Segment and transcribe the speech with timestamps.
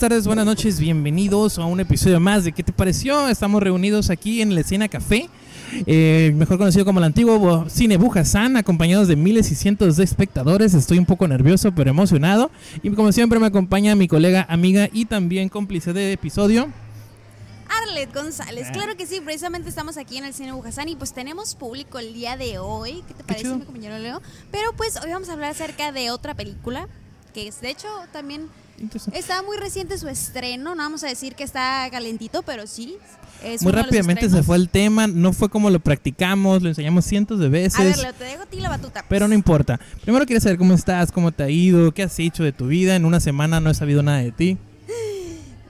[0.00, 3.28] tardes, buenas noches, bienvenidos a un episodio más de ¿Qué te pareció?
[3.28, 5.28] Estamos reunidos aquí en la escena café,
[5.86, 10.72] eh, mejor conocido como el antiguo Cine Bujasán, acompañados de miles y cientos de espectadores.
[10.72, 12.50] Estoy un poco nervioso, pero emocionado.
[12.82, 16.68] Y como siempre me acompaña mi colega, amiga y también cómplice de episodio.
[17.68, 18.72] Arlet González, Ah.
[18.72, 22.14] claro que sí, precisamente estamos aquí en el Cine Bujasán y pues tenemos público el
[22.14, 23.04] día de hoy.
[23.06, 23.58] ¿Qué te parece, chido.
[23.58, 24.22] mi compañero Leo?
[24.50, 26.88] Pero pues hoy vamos a hablar acerca de otra película
[27.34, 28.48] que es, de hecho, también
[28.80, 29.18] Interesante.
[29.18, 30.74] está muy reciente su estreno.
[30.74, 32.96] No vamos a decir que está calentito, pero sí.
[33.42, 37.38] Es Muy rápidamente se fue el tema, no fue como lo practicamos, lo enseñamos cientos
[37.38, 38.02] de A ver, veces.
[38.02, 39.04] Leo, te dejo a ti la batuta.
[39.08, 39.80] Pero no importa.
[40.02, 42.96] Primero quería saber cómo estás, cómo te ha ido, qué has hecho de tu vida.
[42.96, 44.58] En una semana no he sabido nada de ti.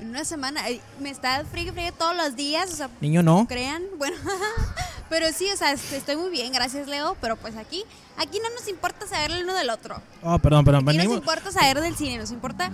[0.00, 0.60] En una semana,
[1.00, 3.46] me está friegue, friegue todos los días, o sea, Niño, no.
[3.48, 4.16] crean, bueno,
[5.10, 7.82] pero sí, o sea, est- estoy muy bien, gracias Leo, pero pues aquí,
[8.16, 10.00] aquí no nos importa saber el uno del otro.
[10.22, 10.88] Oh, perdón, perdón.
[10.88, 12.70] Aquí nos Venimos, importa saber del cine, nos importa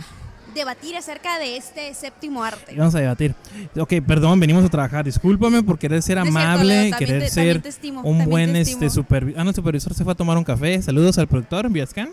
[0.55, 2.75] debatir acerca de este séptimo arte.
[2.79, 3.35] vamos a debatir.
[3.79, 5.05] Ok, perdón, venimos a trabajar.
[5.05, 8.53] Discúlpame por querer ser No es cierto, amable, Leo, querer te- ser estimo, un buen
[8.55, 9.39] te este supervisor.
[9.41, 10.81] Ah, no, el supervisor se fue a tomar un café.
[10.81, 12.09] Saludos al productor, Viascan.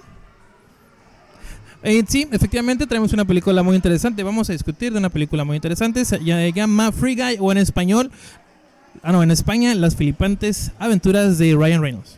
[1.86, 4.24] Eh, sí, efectivamente traemos una película muy interesante.
[4.24, 6.06] Vamos a discutir de una película muy interesante.
[6.06, 8.10] Se llama Free Guy o en español,
[9.04, 12.18] ah no, en España, Las flipantes aventuras de Ryan Reynolds.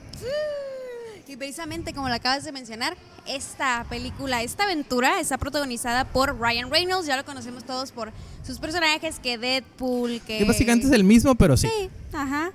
[1.27, 2.95] Y precisamente como lo acabas de mencionar,
[3.27, 8.13] esta película, esta aventura está protagonizada por Ryan Reynolds, ya lo conocemos todos por
[8.45, 10.37] sus personajes, que Deadpool, que...
[10.37, 11.67] Que básicamente es el mismo, pero sí.
[11.67, 12.51] Sí, ajá.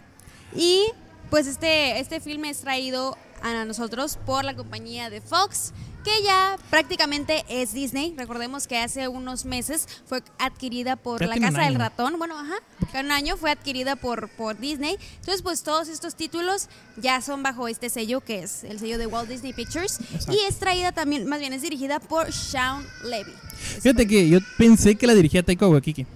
[0.56, 0.86] Y
[1.28, 6.56] pues este, este filme es traído a nosotros por la compañía de Fox, que ya
[6.70, 8.15] prácticamente es Disney.
[8.17, 11.75] Recordemos que hace unos meses fue adquirida por la Casa del.
[11.75, 12.19] Ratón.
[12.19, 12.57] Bueno, ajá,
[12.98, 14.97] un año fue adquirida por, por Disney.
[15.17, 19.07] Entonces, pues todos estos títulos ya son bajo este sello, que es el sello de
[19.07, 20.01] Walt Disney Pictures.
[20.01, 20.33] Exacto.
[20.33, 23.33] Y es traída también, más bien es dirigida por Sean Levy.
[23.80, 26.07] Fíjate que yo pensé que la dirigía Taika Waititi.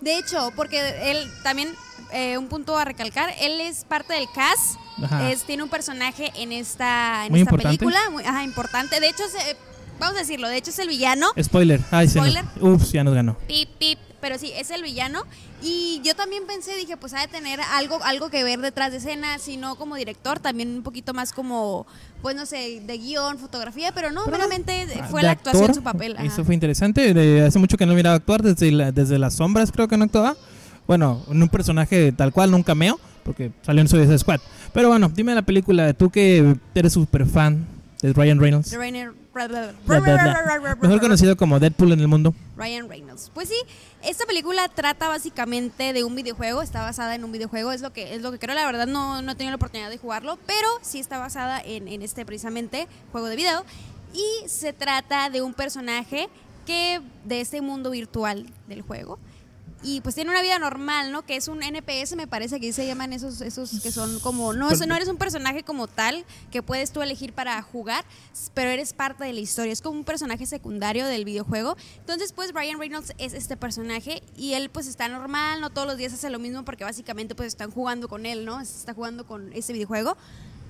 [0.00, 1.74] De hecho, porque él también,
[2.14, 4.78] eh, un punto a recalcar, él es parte del cast,
[5.30, 7.78] es, tiene un personaje en esta, en Muy esta importante.
[7.78, 9.00] película, muy, ajá, importante.
[9.00, 9.56] De hecho, se-
[9.98, 11.80] vamos a decirlo, de hecho es el villano, Spoiler.
[11.90, 12.44] Ay, se nos- Spoiler.
[12.60, 13.36] Ups, ya nos ganó.
[13.46, 15.22] pip, pip, pero sí, es el villano.
[15.66, 18.98] Y yo también pensé, dije, pues ha de tener algo, algo que ver detrás de
[18.98, 21.86] escena, si no como director, también un poquito más como,
[22.22, 25.74] pues no sé, de guion, fotografía, pero no, Pero meramente Ah, fue la actuación actor,
[25.76, 26.16] su papel.
[26.16, 26.24] ajá.
[26.26, 27.14] Eso fue interesante.
[27.14, 30.04] de- hace mucho que no miraba actuar, desde, la- desde las sombras creo que no
[30.04, 30.36] actuaba.
[30.86, 34.40] Bueno, en un personaje tal cual, no un cameo, porque salió en Suicide Squad.
[34.72, 37.66] Pero bueno, dime la película, tú que eres súper fan
[38.02, 39.72] de Ryan Reynolds, De bla.
[40.82, 42.34] mejor conocido como Deadpool en el mundo.
[42.56, 43.30] Ryan Reynolds.
[43.32, 43.54] Pues sí,
[44.02, 48.14] esta película trata básicamente de un videojuego, está basada en un videojuego, es lo que
[48.14, 50.68] es lo que creo, la verdad no, no he tenido la oportunidad de jugarlo, pero
[50.82, 53.64] sí está basada en, en este precisamente juego de video
[54.12, 56.28] y se trata de un personaje
[56.66, 59.18] que de este mundo virtual del juego
[59.84, 61.26] y pues tiene una vida normal, ¿no?
[61.26, 64.70] Que es un NPS, me parece que se llaman esos, esos que son como, no,
[64.70, 68.02] eso no eres un personaje como tal que puedes tú elegir para jugar,
[68.54, 71.76] pero eres parte de la historia, es como un personaje secundario del videojuego.
[71.98, 75.98] Entonces, pues Ryan Reynolds es este personaje y él pues está normal, no todos los
[75.98, 78.64] días hace lo mismo porque básicamente pues están jugando con él, ¿no?
[78.64, 80.16] Se está jugando con ese videojuego,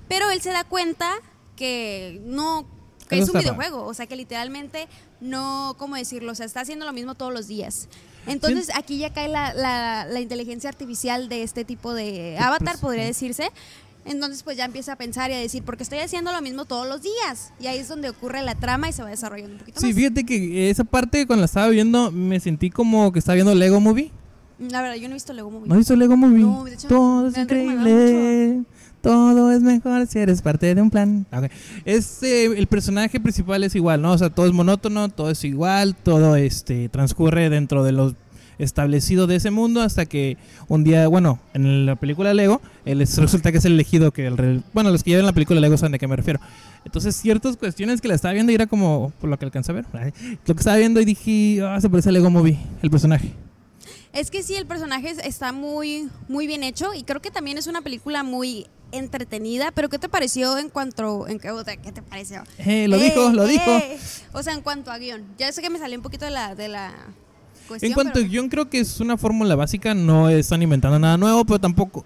[0.09, 1.09] pero él se da cuenta
[1.55, 2.67] que no
[3.07, 4.87] que es un videojuego, o sea que literalmente
[5.21, 6.31] no, ¿cómo decirlo?
[6.31, 7.87] O sea, está haciendo lo mismo todos los días.
[8.27, 13.03] Entonces aquí ya cae la, la- la inteligencia artificial de este tipo de avatar, podría
[13.03, 13.07] sí.
[13.07, 13.49] decirse.
[14.05, 16.87] Entonces pues ya empieza a pensar y a decir, porque estoy haciendo lo mismo todos
[16.87, 17.51] los días.
[17.59, 19.95] Y ahí es donde ocurre la trama y se va desarrollando un poquito Sí, más.
[19.95, 23.79] fíjate que esa parte cuando la estaba viendo me sentí como que estaba viendo Lego
[23.79, 24.11] Movie.
[24.59, 25.67] La verdad, yo no he visto Lego Movie.
[25.67, 26.43] ¿No has visto Lego Movie?
[26.43, 28.63] No, de hecho, Todo es increíble.
[29.05, 31.27] Todo es mejor si eres parte de un plan.
[31.31, 31.45] Ok.
[31.85, 34.13] Es, eh, el personaje principal es igual, ¿no?
[34.13, 38.15] O sea, todo es monótono, todo es igual, todo este transcurre dentro de lo
[38.57, 40.37] establecido de ese mundo hasta que
[40.69, 44.25] un día, bueno, en la película Lego, él es- resulta que es el elegido que
[44.25, 46.39] el bueno, los que ven la película Lego saben de qué me refiero.
[46.83, 49.75] Entonces, ciertas cuestiones que la estaba viendo y era como, por lo que alcancé a
[49.75, 49.85] ver,
[50.47, 53.33] lo que estaba viendo y dije, ah, se parece a Lego Movie, el personaje.
[54.15, 57.57] Es que sí, el personaje es- está muy, muy bien hecho y creo que también
[57.57, 59.71] es una película muy entretenida.
[59.71, 61.27] Pero ¿qué te pareció en cuanto...
[61.27, 61.49] En, qué,
[61.83, 62.43] ¿Qué te pareció?
[62.59, 63.69] Eh, lo Eh, dijo, lo dijo.
[63.69, 63.97] eh.
[64.33, 65.23] O sea, en cuanto a guion.
[65.37, 66.93] Ya sé que me salió un poquito de la, de la
[67.67, 67.89] cuestión.
[67.91, 71.17] En cuanto pero- a guion, creo que es una fórmula básica, no están inventando nada
[71.17, 72.05] nuevo, pero tampoco.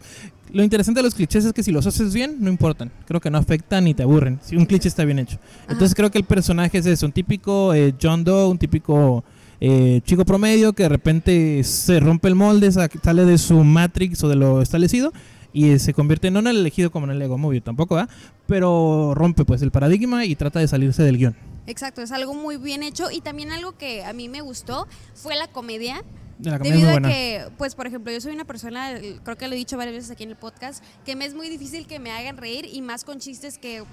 [0.52, 2.92] Lo interesante de los clichés es que si los haces bien, no importan.
[3.06, 4.40] Creo que no afectan ni te aburren.
[4.44, 5.38] Si un cliché está bien hecho.
[5.68, 9.24] Entonces creo que el personaje es eso: un típico eh, John Doe, un típico
[9.62, 14.24] eh, chico promedio que de repente se rompe el molde, sa- sale de su Matrix
[14.24, 15.12] o de lo establecido
[15.52, 18.08] y eh, se convierte no en el elegido como en el Lego Movie, tampoco, ¿va?
[18.48, 21.36] Pero rompe pues el paradigma y trata de salirse del guion.
[21.68, 25.36] Exacto, es algo muy bien hecho y también algo que a mí me gustó fue
[25.36, 26.04] la comedia.
[26.40, 29.48] De la comedia Debido a que, pues, por ejemplo, yo soy una persona, creo que
[29.50, 32.00] lo he dicho varias veces aquí en el podcast, que me es muy difícil que
[32.00, 33.84] me hagan reír y más con chistes que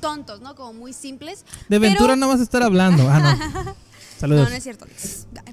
[0.00, 0.54] tontos, ¿no?
[0.54, 1.44] Como muy simples.
[1.68, 3.06] De Ventura Pero- no vas a estar hablando.
[3.10, 3.74] Ah, no.
[4.26, 4.86] No, no es cierto.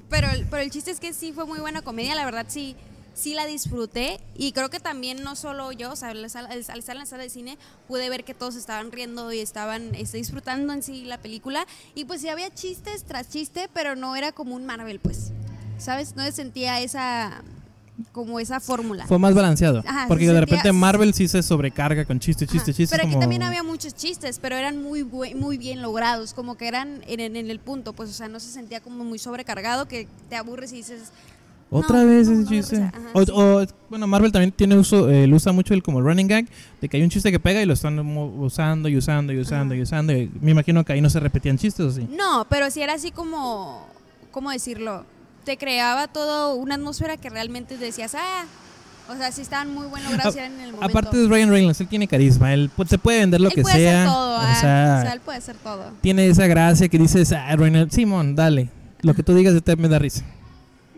[0.08, 2.76] Pero, pero el chiste es que sí fue muy buena comedia, la verdad sí,
[3.18, 6.98] sí la disfruté y creo que también no solo yo, o sea, al estar en
[6.98, 10.82] la sala de cine pude ver que todos estaban riendo y estaban este, disfrutando en
[10.82, 14.64] sí la película y pues sí había chistes tras chiste, pero no era como un
[14.64, 15.32] Marvel, pues,
[15.78, 16.14] ¿sabes?
[16.14, 17.42] No se sentía esa,
[18.12, 19.06] como esa fórmula.
[19.06, 19.82] Fue más balanceado.
[19.86, 22.96] Ajá, porque se de sentía- repente Marvel sí se sobrecarga con chiste, chiste, chiste.
[22.96, 27.02] Pero aquí también había muchos chistes, pero eran muy muy bien logrados, como que eran
[27.06, 30.06] en, en- en el punto, pues, o sea, no se sentía como muy sobrecargado, que
[30.28, 31.10] te aburres y dices,
[31.70, 32.76] Otra No, vez no, ese no chiste.
[32.76, 32.88] risa.
[32.96, 33.32] Ajá, o, sí.
[33.34, 36.46] o, bueno, Marvel también tiene uso, eh, lo usa mucho el como running gag,
[36.80, 39.74] de que hay un chiste que pega y lo están usando y usando y usando
[39.74, 39.78] Ajá.
[39.78, 40.12] y usando.
[40.14, 42.08] y me imagino que ahí no se repetían chistes o sí.
[42.16, 43.86] No, pero sí era así como,
[44.30, 45.04] ¿cómo decirlo?
[45.48, 48.44] Te creaba todo una atmósfera que realmente decías, ah,
[49.08, 50.84] o sea, sí estaban muy buen logrados en el momento.
[50.84, 53.76] Aparte de Ryan Reynolds, él tiene carisma, él se puede vender lo él que puede
[53.76, 54.02] sea.
[54.02, 55.92] hacer todo, o ah, sea, o sea, él puede hacer todo.
[56.02, 58.68] tiene esa gracia que dices, ah, Reynolds, Simón, dale,
[59.00, 60.22] lo que tú digas de te me da risa.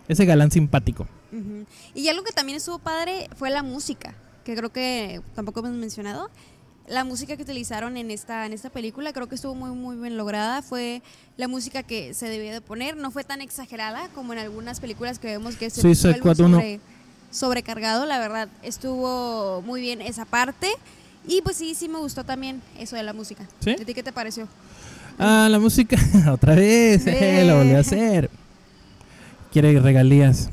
[0.08, 1.06] Ese galán simpático.
[1.30, 1.64] Ujú.
[1.94, 6.28] Y algo que también estuvo padre fue la música, que creo que tampoco hemos mencionado.
[6.90, 10.16] La música que utilizaron en esta, en esta película creo que estuvo muy, muy bien
[10.16, 10.60] lograda.
[10.60, 11.02] Fue
[11.36, 12.96] la música que se debía de poner.
[12.96, 15.80] No fue tan exagerada como en algunas películas que vemos que se
[16.46, 16.56] uno.
[16.58, 16.80] sobre-
[17.30, 18.06] sobrecargado.
[18.06, 20.66] La verdad, estuvo muy bien esa parte.
[21.28, 23.46] Y pues sí, sí me gustó también eso de la música.
[23.60, 23.70] ¿Sí?
[23.70, 24.48] ¿A ti qué te pareció?
[25.16, 25.96] Ah, la música,
[26.32, 28.30] otra vez, eh, lo volvió a hacer.
[29.52, 30.48] Quiere regalías.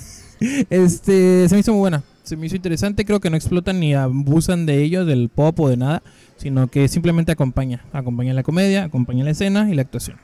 [0.70, 2.02] este, se me hizo muy buena.
[2.32, 5.68] Se me hizo interesante, creo que no explotan ni abusan de ello, del pop o
[5.68, 6.02] de nada,
[6.38, 7.84] sino que simplemente acompaña.
[7.92, 10.16] Acompaña la comedia, acompaña la escena y la actuación.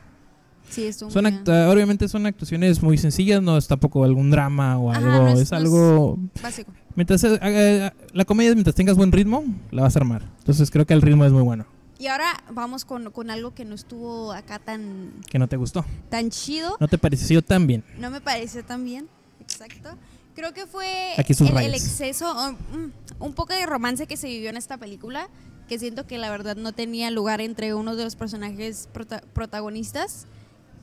[0.71, 5.01] Sí, estuvo Son obviamente son actuaciones muy sencillas, no es tampoco algún drama o Ajá,
[5.01, 6.19] algo, no es- es, no es- algo...
[6.43, 6.73] Básico.
[6.95, 10.23] Mientras eh, eh, la comedia, mientras tengas buen ritmo, la vas a armar.
[10.39, 11.67] Entonces creo que el ritmo es muy bueno.
[11.99, 15.85] Y ahora vamos con, con algo que no estuvo acá tan, Que no te gustó.
[16.09, 16.75] tan chido.
[16.81, 17.85] No te pareció tan bien.
[18.01, 19.09] No me pareció tan bien,
[19.43, 19.91] exacto.
[20.39, 24.29] Creo que fue Aquí el, el exceso, um, mm, un poco de romance que se
[24.29, 25.29] vivió en esta película,
[25.69, 30.27] que siento que la verdad no tenía lugar entre uno de los personajes prota- protagonistas.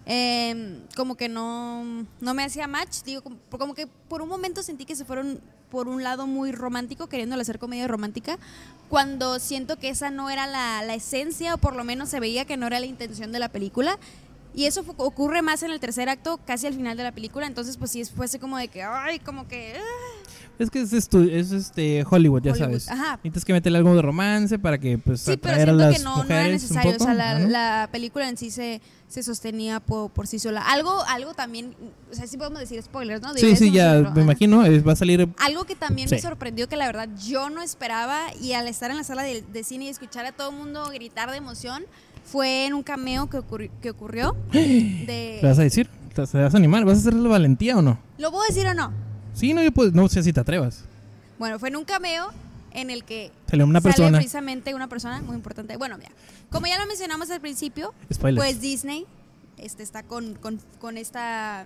[0.06, 4.62] Em, como que no, no me hacía match, digo, como, como que por un momento
[4.62, 5.40] sentí que se fueron
[5.72, 8.38] por un lado muy romántico, queriéndole hacer comedia romántica,
[8.90, 12.44] cuando siento que esa no era la, la esencia, o por lo menos se veía
[12.44, 13.98] que no era la intención de la película.
[14.56, 17.46] Y eso ocurre más en el tercer acto, casi al final de la película.
[17.46, 19.74] Entonces, pues sí, fuese como de que, ay, como que.
[19.78, 22.80] ah, Es que es, este Hollywood, ya Hollywood.
[22.80, 22.90] sabes.
[22.90, 23.18] Ajá.
[23.18, 26.04] Necesitas que meterle algo de romance para que pues Sí, pero a siento las que
[26.04, 26.96] no, no era necesario.
[26.96, 27.50] O sea, la, ¿no?
[27.50, 30.62] la película en sí se, se sostenía por, por sí sola.
[30.62, 31.75] Algo, algo también,
[32.10, 33.34] o sea, sí podemos decir spoilers, ¿no?
[33.34, 34.22] Sí, sí, ya me ajá.
[34.22, 38.22] imagino, va a salir Algo que también me sorprendió que la verdad yo no esperaba
[38.42, 40.86] y al estar en la sala de, de cine y escuchar a todo el mundo
[40.94, 41.84] gritar de emoción
[42.25, 44.36] fue en un cameo que, ocurri- que ocurrió.
[44.51, 45.89] De, ¿Te vas a decir?
[46.13, 46.83] ¿Te vas a animar?
[46.86, 47.98] ¿Vas a hacer la valentía o no?
[48.18, 48.92] ¿Lo puedo decir o no?
[49.33, 50.83] Sí, no, yo pues, no sé si te atrevas.
[51.38, 52.27] Bueno, fue en un cameo
[52.72, 54.17] en el que Sale una sale persona.
[54.17, 55.75] precisamente una persona muy importante.
[55.77, 56.12] Bueno, mira,
[56.50, 58.44] como ya lo mencionamos al principio, Spoilers.
[58.46, 59.05] pues Disney
[59.58, 61.65] este, está con, con, con esta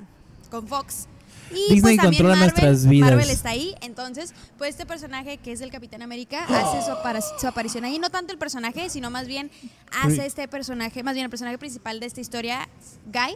[0.49, 1.07] con Fox.
[1.51, 3.09] Y Disney pues también controla Marvel, nuestras vidas.
[3.09, 7.47] Marvel está ahí, entonces, pues este personaje que es el Capitán América hace su, su
[7.47, 9.49] aparición ahí, no tanto el personaje, sino más bien
[10.03, 12.69] hace este personaje, más bien el personaje principal de esta historia,
[13.05, 13.35] Guy,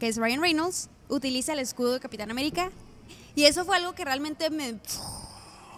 [0.00, 2.70] que es Ryan Reynolds, utiliza el escudo de Capitán América.
[3.34, 4.78] Y eso fue algo que realmente me,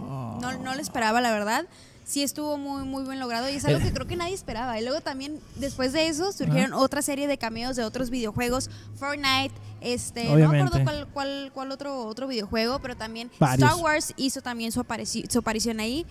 [0.00, 1.66] no, no lo esperaba, la verdad.
[2.04, 4.78] Sí estuvo muy, muy bien logrado y es algo que creo que nadie esperaba.
[4.78, 8.68] Y luego también, después de eso, surgieron otra serie de cameos de otros videojuegos.
[8.96, 13.68] Fortnite, este, no me acuerdo cuál, cuál, cuál otro, otro videojuego, pero también Varios.
[13.70, 16.04] Star Wars hizo también su, aparici- su aparición ahí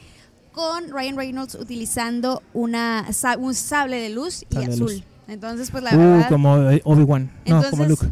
[0.51, 3.07] con Ryan Reynolds utilizando una,
[3.39, 4.79] un sable de luz y Sable azul.
[4.93, 5.03] luz.
[5.27, 6.29] Entonces, pues la Uh, verdad...
[6.29, 7.31] como eh, Obi-Wan.
[7.45, 8.07] No, como Luke.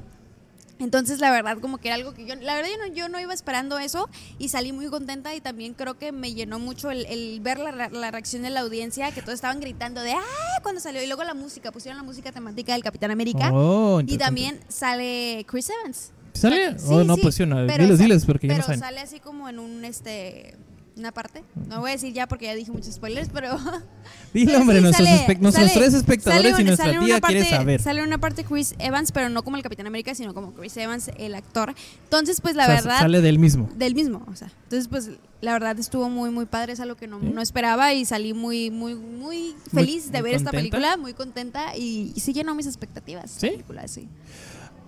[0.82, 3.20] Entonces, la verdad, como que era algo que yo, la verdad, yo no, yo no
[3.20, 4.10] iba esperando eso
[4.40, 7.90] y salí muy contenta y también creo que me llenó mucho el, el ver la,
[7.90, 10.60] la reacción de la audiencia, que todos estaban gritando de ¡ah!
[10.64, 11.02] cuando salió.
[11.04, 13.52] Y luego la música, pusieron la música temática del Capitán América.
[13.54, 16.12] Oh, y también sale Chris Evans.
[16.34, 16.80] ¿Sale?
[16.80, 17.58] Sí, oh, no, sí, pues sí, no.
[17.68, 18.80] pero diles, diles, porque ya no Pero saben.
[18.80, 20.56] sale así como en un, este,
[20.98, 21.44] Una parte.
[21.70, 23.58] No voy a decir ya porque ya dije muchos spoilers, pero.
[24.34, 27.46] Dile, hombre, sí, nuestros, sale- espe- nuestros sale- tres espectadores sale y nuestra tía quiere
[27.46, 27.82] saber.
[27.82, 31.10] Sale una parte Chris Evans, pero no como el Capitán América, sino como Chris Evans,
[31.18, 31.74] el actor.
[32.04, 33.00] Entonces, pues la O sea, verdad.
[33.00, 33.70] Sale del mismo.
[33.76, 34.52] Del mismo, o sea.
[34.64, 36.74] Entonces, pues la verdad estuvo muy, muy padre.
[36.74, 37.32] Es algo que no, ¿Sí?
[37.34, 41.76] no esperaba y salí muy, muy, muy feliz de muy ver esta película, muy contenta
[41.78, 43.32] y, y sí llenó mis expectativas.
[43.32, 43.46] ¿Sí?
[43.48, 44.10] La película, sí.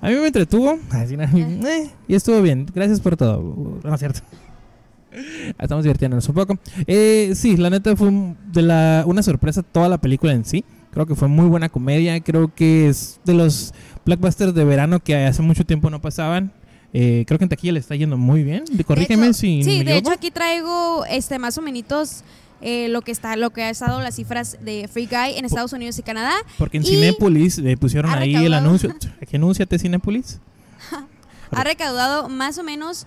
[0.01, 0.77] A mí me entretuvo.
[0.89, 2.65] Así, eh, y estuvo bien.
[2.75, 3.79] Gracias por todo.
[3.81, 4.19] No es cierto.
[5.59, 6.57] Estamos divirtiéndonos un poco.
[6.87, 10.63] Eh, sí, la neta fue un- de la, una sorpresa toda la película en sí.
[10.91, 12.19] Creo que fue muy buena comedia.
[12.21, 13.73] Creo que es de los
[14.05, 16.51] blockbusters de verano que hace mucho tiempo no pasaban.
[16.93, 18.63] Eh, creo que en taquilla le está yendo muy bien.
[18.85, 19.97] Corrígeme hecho- si Sí, me de equivoco.
[19.97, 22.23] hecho aquí traigo este más o menos
[22.65, 25.73] eh, lo que está, lo que ha estado las cifras de Free Guy en Estados
[25.73, 26.31] Unidos y Canadá.
[26.57, 28.93] Porque en Cinépolis le pusieron ahí el anuncio.
[29.29, 30.39] ¿Qué anúnciate Cinépolis?
[31.51, 33.05] Ha recaudado más o menos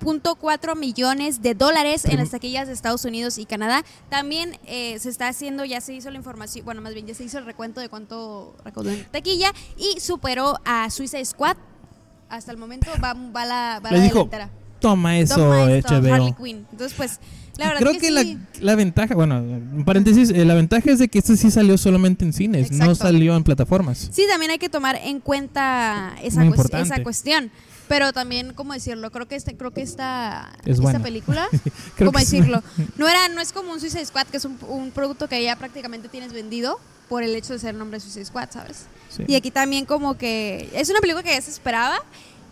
[0.00, 3.84] 28.4 millones de dólares en las taquillas de Estados Unidos y Canadá.
[4.08, 7.24] También eh, se está haciendo, ya se hizo la información, bueno, más bien ya se
[7.24, 11.56] hizo el recuento de cuánto recaudó en taquilla y superó a Suicide Squad.
[12.28, 14.50] Hasta el momento va, va la, va la dijo, delantera.
[14.80, 16.14] Toma eso, Toma esto, HBO.
[16.14, 16.66] Harley Quinn.
[16.70, 17.20] Entonces, pues,
[17.56, 18.38] la verdad Creo que, que, sí.
[18.58, 21.78] la, la ventaja, bueno, en paréntesis, eh, la ventaja es de que este sí salió
[21.78, 24.10] solamente en cines, no salió en plataformas.
[24.12, 27.50] Sí, también hay que tomar en cuenta esa, esa cuestión.
[27.88, 29.10] Pero también, ¿cómo decirlo?
[29.10, 31.48] Creo que este, creo que esta, Es esta película,
[31.98, 32.62] ¿cómo decirlo?
[32.96, 35.56] No era, no es como un Suicide Squad, que es un, un producto que ya
[35.56, 38.86] prácticamente tienes vendido por el hecho de ser el nombre de Suicide Squad, ¿sabes?
[39.10, 39.24] Sí.
[39.26, 41.98] Y aquí también como que es una película que ya se esperaba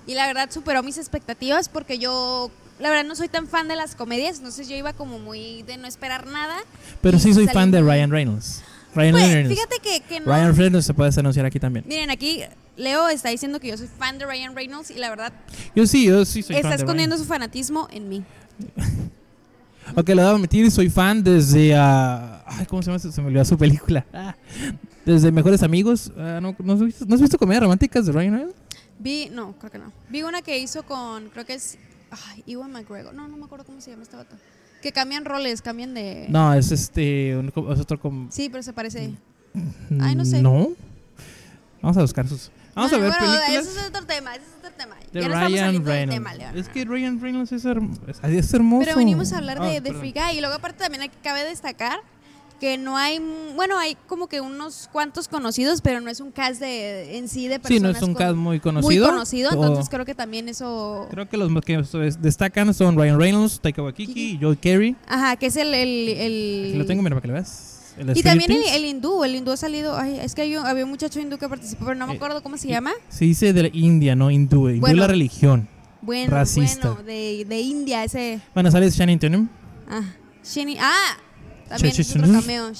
[0.06, 3.76] y la verdad superó mis expectativas porque yo, la verdad, no soy tan fan de
[3.76, 6.56] las comedias, entonces yo iba como muy de no esperar nada.
[7.00, 8.62] Pero sí soy fan de Ryan Reynolds.
[8.94, 9.48] Ryan Pues, Reynolds.
[9.54, 10.26] fíjate que, que no.
[10.26, 11.84] Ryan Reynolds se puede anunciar aquí también.
[11.88, 12.40] Miren, aquí
[12.76, 15.32] Leo está diciendo que yo soy fan de Ryan Reynolds y la verdad
[15.74, 17.24] Yo sí, yo sí soy está fan de escondiendo Ryan.
[17.24, 18.24] su fanatismo en mí.
[19.96, 21.74] Ok, lo debo admitir, soy fan desde...
[21.74, 22.98] ah, ay, ¿Cómo se llama?
[23.00, 24.06] Se me olvidó su película.
[24.14, 24.36] Ah,
[25.04, 26.12] desde Mejores Amigos.
[26.16, 28.56] Ah, no, ¿no, has visto, ¿No has visto comedias románticas de Ryan Reynolds?
[29.00, 29.92] Vi, no, creo que no.
[30.08, 31.76] Vi una que hizo con, creo que es,
[32.28, 33.12] ay, Ewan McGregor.
[33.12, 34.36] No, no me acuerdo cómo se llama este vato.
[34.82, 36.26] Que cambian roles, cambian de...
[36.28, 37.36] No, es este...
[37.36, 39.12] un es otro com- Sí, pero se parece.
[40.00, 40.42] Ay, no sé.
[40.42, 40.70] No.
[41.80, 42.50] Vamos a buscar sus...
[42.74, 43.66] Vamos Bueno, a ver bueno, películas.
[43.68, 44.96] Ese es otro tema, ese es otro tema.
[45.12, 46.14] De ya no Ryan del Reynolds.
[46.14, 48.84] tema, es que Ryan Reynolds es, herm- es- es hermoso.
[48.86, 49.92] Pero venimos a hablar de, Ah, de.
[49.94, 50.38] Free Guy.
[50.38, 51.98] Y luego aparte también cabe destacar
[52.62, 53.20] que no hay,
[53.56, 57.48] bueno, hay como que unos cuantos conocidos, pero no es un cast de, en sí
[57.48, 59.08] de personas Sí, no es un con- cast muy muy conocido.
[59.08, 61.08] conocido, o- entonces creo que también eso...
[61.10, 61.76] creo que los más que
[62.20, 64.38] destacan son Ryan Reynolds, Taika Waititi, Kiki.
[64.40, 64.94] Joe Carey.
[65.08, 65.74] Ajá, que es el...
[65.74, 67.94] el, el- Aquí lo tengo, mira, para que lo veas.
[67.98, 70.64] El y también el, el hindú, el hindú ha salido, ay, es que hay un-
[70.64, 72.92] había un muchacho hindú que participó, pero no me Eh, acuerdo cómo se llama.
[73.08, 74.68] Se dice de la India, no hindú.
[74.68, 75.00] Hindú es Bueno.
[75.00, 75.68] la religión.
[76.00, 76.90] Bueno, racista.
[76.90, 78.40] bueno, de, de India, ese...
[78.54, 79.48] Bueno, sale Channing Tatum.
[79.88, 80.02] Ah,
[80.44, 81.16] Shani, ah,
[81.72, 82.74] también es otro ch- cameo,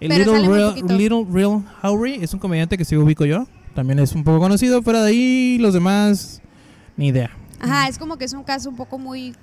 [0.00, 0.74] Pero Little Real.
[0.98, 3.46] Little Real Howery es un comediante que sí ubico yo.
[3.74, 4.82] También es un poco conocido.
[4.82, 6.42] Fuera de ahí, los demás,
[6.96, 7.30] ni idea.
[7.60, 9.34] Ajá, es como que es un caso un poco muy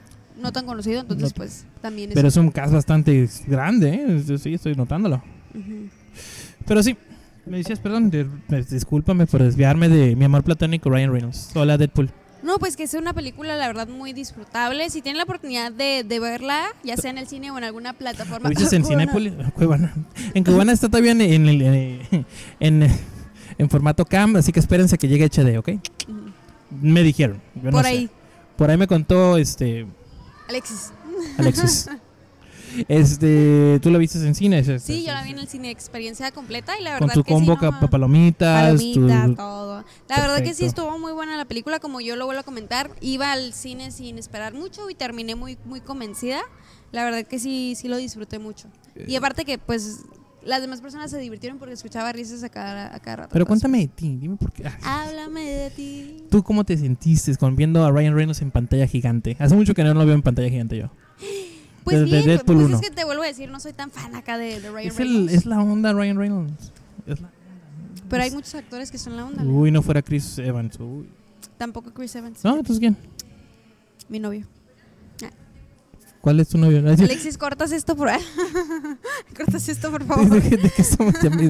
[0.42, 2.16] no tan conocido, entonces No- pues también es...
[2.16, 4.24] Pero es un caso bastante grande, ¿eh?
[4.28, 5.24] Yo Sí, estoy notándolo.
[6.66, 6.98] Pero sí,
[7.46, 8.12] me decías, perdón,
[8.70, 11.52] discúlpame por desviarme de mi amor platónico Ryan Reynolds.
[11.56, 12.10] Hola, Deadpool.
[12.44, 14.90] No, pues que es una película, la verdad, muy disfrutable.
[14.90, 17.94] Si tienen la oportunidad de, de verla, ya sea en el cine o en alguna
[17.94, 18.50] plataforma.
[18.50, 18.86] ¿Lo viste en.
[18.86, 19.34] Cinépolis?
[19.56, 19.94] Cuevana.
[20.34, 22.26] En Cuevana está todavía en, en, el-
[22.60, 22.88] en,
[23.58, 25.70] en formato cam, así que espérense que llegue HD, ¿ok?
[26.82, 27.42] Me dijeron.
[27.56, 27.90] yo no Por sé.
[27.90, 28.10] ahí,
[28.56, 29.88] Por ahí me contó este
[30.48, 30.92] Alexis.
[31.38, 31.90] Alexis.
[32.88, 34.60] este, ¿tú lo viste en cine?
[34.60, 37.24] Es- Sí, yo la vi en el cine, experiencia completa y la Con verdad tu
[37.24, 39.84] que combo sí, no, palomitas, palomita, tu- todo.
[40.10, 40.66] La verdad que sí Perfecto.
[40.84, 42.92] estuvo muy buena la película, como yo lo vuelvo a comentar.
[43.02, 46.42] Iba al cine sin esperar mucho y terminé muy, muy convencida.
[46.92, 48.68] La verdad que sí, sí lo disfruté mucho.
[49.08, 50.00] Y aparte que, pues,
[50.44, 53.30] las demás personas se divirtieron porque escuchaba risas a cada, a cada rato.
[53.34, 54.64] Pero cuéntame de ti, dime por qué.
[54.84, 56.18] Háblame de ti.
[56.32, 59.36] ¿Tú cómo te sentiste con viendo a Ryan Reynolds en pantalla gigante?
[59.40, 60.90] Hace mucho que no lo veo en pantalla gigante yo.
[61.92, 62.76] Pues de- de bien, Deadpool pues 1.
[62.76, 65.00] es que te vuelvo a decir, no soy tan fan acá de, de Ryan Es,
[65.00, 65.34] el, Reynolds.
[65.34, 66.72] es la onda Ryan Reynolds.
[67.06, 67.30] Es la-
[68.10, 69.44] Pero hay muchos actores que son la onda.
[69.44, 70.78] Uy, no fuera Chris Evans.
[70.80, 71.08] Uy.
[71.58, 72.96] Tampoco Chris Evans, No, entonces ¿quién?
[74.10, 74.46] mi novio.
[76.22, 76.80] ¿Cuál es tu novio?
[76.88, 78.10] Alexis, cortas esto por
[79.38, 80.42] cortas esto por favor.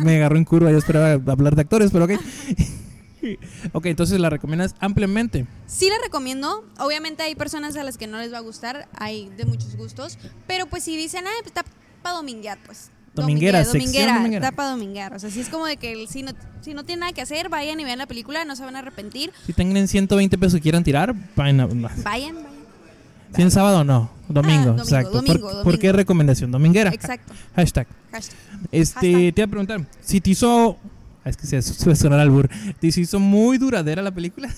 [0.04, 2.12] Me agarró en curva, yo esperaba hablar de actores, pero ok.
[3.74, 5.46] ok, entonces la recomiendas ampliamente.
[5.66, 6.64] Sí la recomiendo.
[6.80, 10.18] Obviamente hay personas a las que no les va a gustar, hay de muchos gustos,
[10.48, 11.66] pero pues si dicen, "Ah, pues está
[12.02, 15.14] para dominguear", pues Dominguera, dominguera, dominguera, está para dominguear.
[15.16, 16.32] O sea, si es como de que si no
[16.62, 18.80] si no tienen nada que hacer, vayan y vean la película, no se van a
[18.80, 19.32] arrepentir.
[19.46, 22.36] Si tienen 120 pesos que quieran tirar, vayan a- Vayan, vayan.
[23.36, 25.12] Si en sábado no, domingo, domingo, exacto.
[25.14, 25.80] ¿Por- domingo, ¿Por, domingo.
[25.80, 26.52] qué recomendación?
[26.52, 26.92] Dominguera.
[26.92, 27.34] Exacto.
[27.56, 27.88] Hashtag.
[28.12, 28.38] Hashtag.
[28.72, 29.34] Este, Hashtag.
[29.34, 30.78] te iba a preguntar, si te hizo.
[31.30, 32.50] Es que se suele sonar al bur.
[32.80, 34.54] ¿Te hizo muy duradera la película?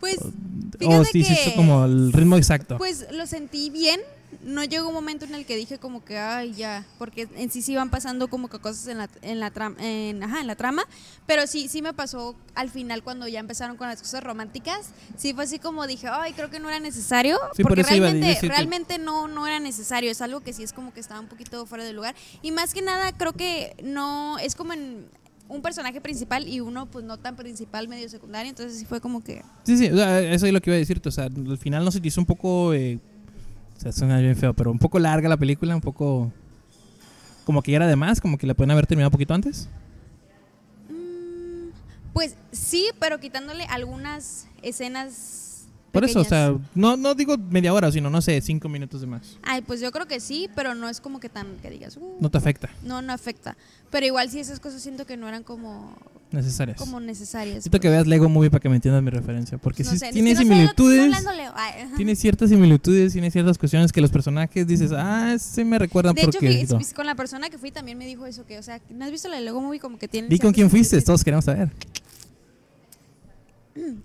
[0.00, 0.30] Pues, ¿O
[0.78, 2.78] fíjate te hizo que- como el ritmo exacto?
[2.78, 4.00] pues lo sentí bien.
[4.42, 7.62] No llegó un momento en el que dije como que, ay, ya, porque en sí
[7.62, 10.56] sí iban pasando como que cosas en la, en la, trama, en, ajá, en la
[10.56, 10.84] trama,
[11.26, 15.34] pero sí, sí me pasó al final cuando ya empezaron con las cosas románticas, sí
[15.34, 19.28] fue así como dije, ay, creo que no era necesario, Sí, porque realmente, realmente no,
[19.28, 21.92] no era necesario, es algo que sí es como que estaba un poquito fuera de
[21.92, 25.06] lugar, y más que nada creo que no, es como en
[25.48, 29.22] un personaje principal y uno pues no tan principal, medio secundario, entonces sí fue como
[29.22, 29.42] que...
[29.64, 31.08] Sí, sí, o sea, eso es lo que iba a decirte.
[31.08, 32.72] O sea, al final no se te hizo un poco.
[32.72, 32.98] eh,
[33.82, 36.32] sea, suena bien feo, pero un poco larga la película, un poco.
[37.44, 39.68] Como que ya era de más, como que la pueden haber terminado un poquito antes.
[40.88, 41.70] Mm,
[42.12, 45.48] Pues sí, pero quitándole algunas escenas.
[45.92, 49.06] Por eso, o sea, no, no digo media hora, sino, no sé, cinco minutos de
[49.06, 49.36] más.
[49.42, 51.96] Ay, pues yo creo que sí, pero no es como que tan que digas.
[51.98, 53.56] "Uh", No te afecta, no, no afecta.
[53.90, 55.94] Pero igual sí esas cosas siento que no eran como,
[56.30, 56.78] necesarias.
[56.78, 57.64] como necesarias.
[57.64, 57.82] Que pues.
[57.82, 59.58] veas Lego Movie para que me entiendas mi referencia.
[59.58, 61.22] Porque No sí sé, tiene que no sé, no- similitudes.
[61.24, 61.30] no.
[61.54, 61.96] Ay, ajá.
[61.96, 66.22] tiene ciertas similitudes, tiene ciertas cuestiones que los personajes dices, ah, sí me recuerdan De
[66.22, 66.66] hecho, porque.
[66.66, 69.04] fui- fui- con la persona que fui también me dijo eso, que, o sea, ¿no
[69.04, 70.28] has visto la de Lego Movie como que tiene...
[70.28, 71.68] Di con quién fuiste, todos queremos saber.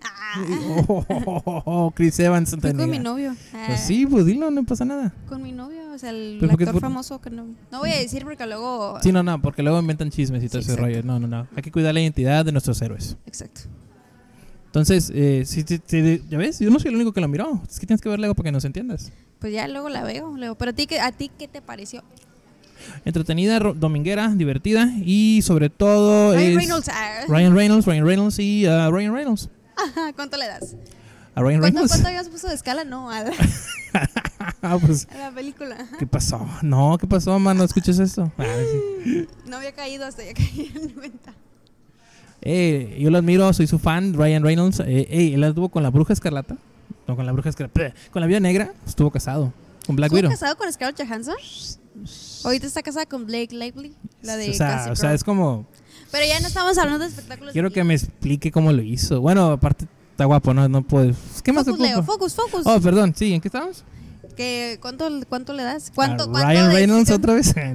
[0.02, 0.44] Ah,
[0.88, 2.56] Oh, oh, oh, oh, Chris Evans.
[2.60, 3.36] fui con mi novio.
[3.68, 5.14] Pues sí, pues dilo, no pasa nada.
[5.28, 7.48] Con mi novio, o sea, el Pero ¿por qué actor por- famoso que no...
[7.72, 8.98] No voy a decir porque luego...
[9.02, 11.04] Sí, no, no, porque luego inventan chismes y todo Sí, ese rollo.
[11.04, 11.48] No, no, no.
[11.56, 13.18] Hay que cuidar la identidad de nuestros héroes.
[13.26, 13.62] Exacto.
[14.68, 17.62] Entonces, eh, sí, sí, sí, ya ves, yo no soy el único que lo miró.
[17.70, 19.12] Es que tienes que ver Lego para que nos entiendas.
[19.40, 20.56] Pues ya luego la veo, Leo.
[20.56, 22.04] Pero a ti, ¿qué- ¿a ti qué te pareció?
[23.06, 26.90] Entretenida, dominguera, divertida y sobre todo Ryan es Reynolds.
[26.90, 27.12] ah.
[27.28, 29.50] Ryan Reynolds, Ryan Reynolds y uh, Ryan Reynolds.
[29.78, 30.76] Ajá, ¿Cuánto le das?
[31.36, 31.92] A Ryan ¿Cuánto, Reynolds.
[31.92, 32.84] cuánto habías puesto de escala?
[32.84, 33.32] No, a la,
[34.62, 35.78] Ah, pues, a la película.
[36.00, 36.48] ¿qué pasó?
[36.64, 37.64] No, ¿qué pasó, mano?
[37.64, 38.32] ¿Escuchas esto?
[38.38, 38.46] Ah,
[39.04, 39.28] sí.
[39.46, 41.34] No había caído hasta ya caí en 90.
[42.42, 44.80] Eh, yo lo admiro, soy su fan, Ryan Reynolds.
[44.82, 46.58] Eh, ey, él estuvo con la Bruja Escarlata.
[47.08, 47.94] No, con la Bruja Escarlata.
[48.12, 49.54] Con la Vida Negra, estuvo casado.
[49.86, 50.32] Con Black ¿Estuvo Widow.
[50.32, 51.36] casado con Scarlett Johansson?
[52.44, 55.66] Ahorita está casada con Blake Lively, la de o sea, o sea, es como.
[56.12, 57.54] Pero ya no estamos hablando de espectáculos.
[57.54, 59.22] Quiero que me explique cómo lo hizo.
[59.22, 61.14] Bueno, aparte está guapo, no, no puedo.
[61.44, 62.62] ¿Qué más Focus, Leo, focus, focus.
[62.66, 63.84] Oh, perdón, sí, ¿en qué estamos?
[64.36, 65.92] Que, ¿cuánto, ¿Cuánto le das?
[65.94, 67.54] ¿Cuánto, A cuánto Ryan Reynolds otra vez.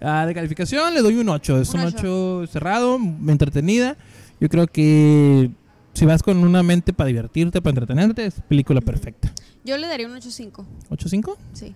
[0.00, 1.60] Ah, de calificación le doy un 8.
[1.60, 2.98] Es un Un 8 cerrado,
[3.28, 3.98] entretenida.
[4.40, 5.50] Yo creo que
[5.92, 9.30] si vas con una mente para divertirte, para entretenerte, es película perfecta.
[9.64, 10.64] Yo le daría un 8.5.
[10.90, 11.36] ¿8.5?
[11.52, 11.74] Sí.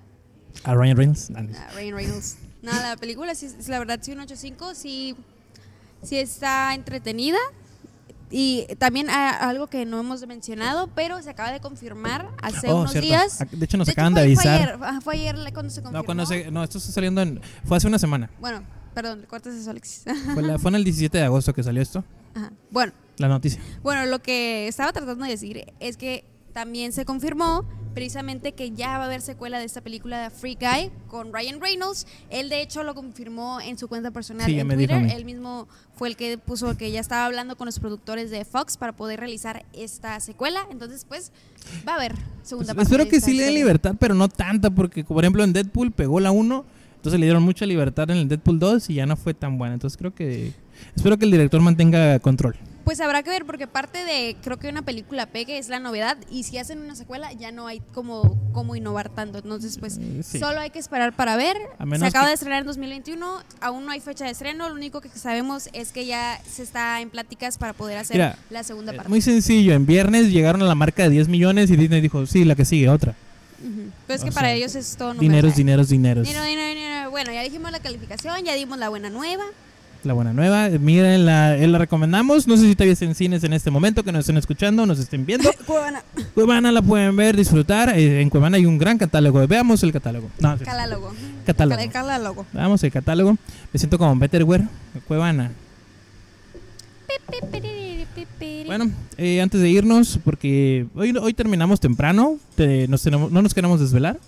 [0.65, 1.31] A Ryan Reynolds.
[1.31, 2.39] A Ryan Reynolds.
[2.67, 4.75] Nada, la película, sí, la verdad, sí, un 8.5.
[4.75, 5.15] Sí,
[6.03, 7.39] sí está entretenida.
[8.29, 12.79] Y también ah, algo que no hemos mencionado, pero se acaba de confirmar hace Oh,
[12.81, 13.07] unos cierto.
[13.07, 13.41] días.
[13.41, 14.69] Ac- De hecho, nos De hecho, acaban fue- de Fue avisar.
[14.69, 15.93] ayer, ajá, fue ayer cuando se confirmó.
[15.99, 17.41] No, cuando se, no, esto está saliendo en.
[17.65, 18.29] Fue hace una semana.
[18.41, 20.03] Bueno, perdón, cortes eso, Alexis.
[20.35, 22.03] Fue, la- fue en el 17 de agosto que salió esto,
[22.35, 22.51] Ajá.
[22.73, 23.63] Bueno, la noticia.
[23.85, 27.65] Bueno, lo que estaba tratando de decir es que también se confirmó
[27.97, 31.63] precisamente que ya va a haber secuela de esta película de Free Guy con Ryan
[31.63, 32.07] Reynolds.
[32.29, 35.03] Él de hecho lo confirmó en su cuenta personal Sí, en Twitter.
[35.17, 38.77] Él mismo fue el que puso que ya estaba hablando con los productores de Fox
[38.77, 40.67] para poder realizar esta secuela.
[40.71, 41.33] Entonces, pues,
[41.89, 43.03] va a haber segunda Pues, parte.
[43.03, 46.21] espero que sí le den libertad, pero no tanta, porque por ejemplo en Deadpool pegó
[46.21, 49.33] la 1, entonces le dieron mucha libertad en el Deadpool 2 y ya no fue
[49.33, 49.73] tan buena.
[49.73, 50.53] Entonces creo que.
[50.95, 52.57] Espero que el director mantenga control.
[52.87, 56.17] Pues habrá que ver, porque parte de, creo que una película pegue es la novedad,
[56.31, 59.39] y si hacen una secuela ya no hay como, como innovar tanto.
[59.39, 60.39] Entonces, pues sí.
[60.39, 61.57] solo hay que esperar para ver.
[61.99, 65.09] Se acaba de estrenar en 2021, aún no hay fecha de estreno, lo único que
[65.09, 68.97] sabemos es que ya se está en pláticas para poder hacer Mira, la segunda Eh,
[68.97, 69.09] parte.
[69.09, 72.45] Muy sencillo, en viernes llegaron a la marca de 10 millones y Disney dijo, sí,
[72.45, 73.17] la que sigue, otra.
[73.65, 73.91] Ujú.
[74.07, 75.57] Pero es o que para sea, ellos es todo número, Dineros, ¿sabes?
[75.57, 76.25] dineros, dineros.
[76.25, 77.11] Dinero, dinero, dinero.
[77.11, 79.43] Bueno, ya dijimos la calificación, ya dimos la buena nueva.
[80.05, 82.47] La buena nueva, miren, la, la recomendamos.
[82.47, 85.27] No sé si está en cines en este momento, que nos estén escuchando, nos estén
[85.27, 85.51] viendo.
[85.67, 86.03] Cuevana.
[86.35, 87.89] Cuevana la pueden ver, disfrutar.
[87.99, 89.45] eh, en Cuevana hay un gran catálogo.
[89.49, 90.31] Veamos el catálogo.
[90.39, 90.57] No.
[90.59, 91.13] Catálogo.
[91.45, 91.81] Catálogo.
[91.83, 92.47] El catálogo.
[92.53, 93.37] Veamos el catálogo.
[93.73, 94.65] Me siento como Betterware,
[95.09, 95.51] Cuevana.
[98.67, 103.55] Bueno, eh, antes de irnos, porque hoy, hoy terminamos temprano, te- nos tenemos- no nos
[103.55, 104.19] queremos desvelar.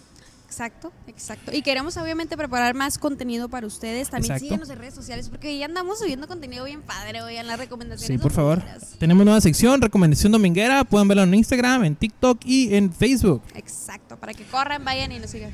[0.48, 1.52] Exacto, exacto.
[1.54, 4.08] Y queremos obviamente preparar más contenido para ustedes.
[4.08, 4.44] También Exacto.
[4.46, 8.18] síguenos en redes sociales porque ya andamos subiendo contenido bien padre hoy en las recomendaciones.
[8.18, 8.62] Sí, por favor.
[8.98, 10.84] Tenemos nueva sección, recomendación dominguera.
[10.84, 13.42] Pueden verlo en Instagram, en TikTok y en Facebook.
[13.54, 15.52] Exacto, para que corran, vayan y nos sigan.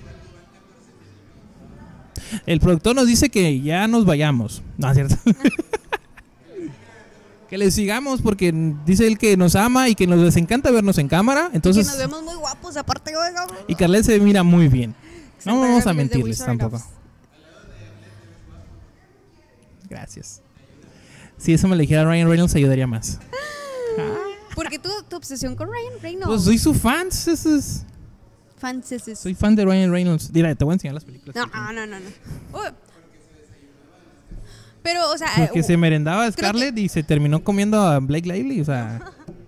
[2.47, 4.63] El productor nos dice que ya nos vayamos.
[4.79, 5.17] No, es cierto.
[7.49, 8.53] Que le sigamos porque
[8.87, 11.51] dice él que nos ama y que nos encanta vernos en cámara.
[11.53, 13.13] Entonces, que nos vemos muy guapos, aparte,
[13.69, 14.95] y Carlet se mira muy bien.
[15.45, 16.83] No vamos a mentirles tampoco.
[19.89, 20.41] Gracias.
[21.37, 23.21] Si eso me lo dijera Ryan Reynolds, ayudaría más.
[24.55, 26.27] Porque tu, tu obsesión con Ryan Reynolds.
[26.27, 27.09] Pues soy su fan.
[28.57, 29.19] Fancies.
[29.19, 30.31] Soy fan de Ryan Reynolds.
[30.33, 31.37] Mira, te voy a enseñar las películas.
[31.37, 31.75] No, tiene.
[31.75, 32.07] no, no, no.
[32.61, 32.69] Uy.
[34.85, 37.99] Pero, o sea, Porque eh, se merendaba a que- Scarlett y se terminó comiendo a
[37.99, 38.61] Blake Lively.
[38.61, 39.01] O sea,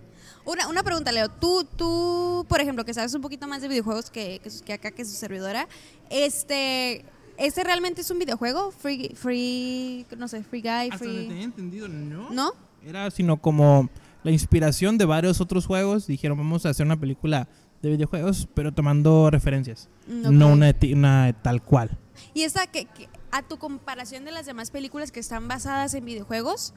[0.44, 1.28] una, una pregunta, Leo.
[1.28, 5.04] Tú, tú, por ejemplo, que sabes un poquito más de videojuegos que, que, acá, que
[5.04, 5.68] su servidora,
[6.10, 7.04] este,
[7.36, 8.70] ¿este realmente es un videojuego?
[8.72, 11.28] Free, free, no sé, free guy, hasta free...
[11.28, 12.30] tenía entendido, no.
[12.30, 12.52] ¿No?
[12.84, 13.90] Era sino como
[14.22, 16.06] la inspiración de varios otros juegos.
[16.06, 17.46] Dijeron, vamos a hacer una película
[17.82, 19.88] de videojuegos, pero tomando referencias.
[20.08, 20.52] Mm, No ok.
[20.54, 21.90] una, una tal cual.
[22.32, 26.04] Y esta, que, que- a tu comparación de las demás películas que están basadas en
[26.04, 26.72] videojuegos,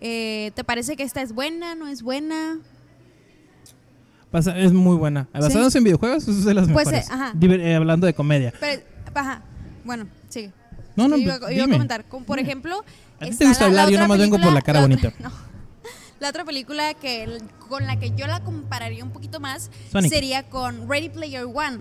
[0.00, 2.58] eh, ¿te parece que esta es buena, no es buena?
[4.32, 5.28] Basa- es muy buena.
[5.32, 5.40] Sí.
[5.40, 7.08] Basados en videojuegos, es de las Pues, mejores.
[7.08, 7.32] eh, ajá.
[7.34, 8.52] Diver- eh, hablando de comedia.
[8.58, 8.82] Pero,
[9.14, 9.42] ajá,
[9.84, 10.52] bueno, sigue.
[10.96, 11.76] No, no, iba, pues, iba a dime.
[11.76, 12.84] comentar, como por ejemplo...
[13.20, 15.12] A ti te gusta hablar, yo otra nomás vengo por película- la cara otra- bonita.
[15.20, 15.30] no.
[16.20, 20.10] La otra película que con la que yo la compararía un poquito más Sonic.
[20.10, 21.80] sería con Ready Player One,